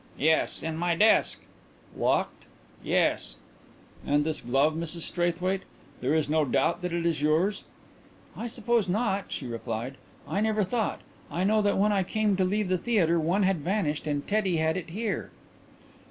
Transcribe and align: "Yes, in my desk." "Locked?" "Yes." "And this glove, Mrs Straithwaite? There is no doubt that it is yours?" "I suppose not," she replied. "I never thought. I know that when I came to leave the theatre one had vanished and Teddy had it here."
"Yes, 0.17 0.63
in 0.63 0.77
my 0.77 0.95
desk." 0.95 1.41
"Locked?" 1.95 2.45
"Yes." 2.83 3.35
"And 4.03 4.23
this 4.23 4.41
glove, 4.41 4.73
Mrs 4.73 5.01
Straithwaite? 5.01 5.61
There 5.99 6.15
is 6.15 6.27
no 6.27 6.43
doubt 6.43 6.81
that 6.81 6.91
it 6.91 7.05
is 7.05 7.21
yours?" 7.21 7.65
"I 8.35 8.47
suppose 8.47 8.89
not," 8.89 9.25
she 9.27 9.45
replied. 9.45 9.97
"I 10.27 10.41
never 10.41 10.63
thought. 10.63 11.01
I 11.29 11.43
know 11.43 11.61
that 11.61 11.77
when 11.77 11.91
I 11.91 12.01
came 12.01 12.35
to 12.37 12.43
leave 12.43 12.67
the 12.69 12.79
theatre 12.79 13.19
one 13.19 13.43
had 13.43 13.57
vanished 13.57 14.07
and 14.07 14.27
Teddy 14.27 14.57
had 14.57 14.75
it 14.75 14.89
here." 14.89 15.29